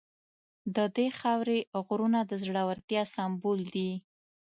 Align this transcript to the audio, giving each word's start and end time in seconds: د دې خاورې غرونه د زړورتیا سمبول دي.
د 0.75 0.77
دې 0.95 1.07
خاورې 1.19 1.59
غرونه 1.85 2.19
د 2.25 2.31
زړورتیا 2.43 3.03
سمبول 3.15 3.59
دي. 3.73 3.91